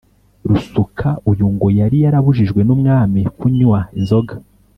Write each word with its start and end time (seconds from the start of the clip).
Rusuka 0.47 1.07
uyu 1.31 1.45
ngo 1.53 1.67
yari 1.79 1.97
yarabujijwe 2.05 2.61
n’ 2.63 2.69
Umwami 2.75 3.21
kunywa 3.37 3.79
inzoga 3.97 4.33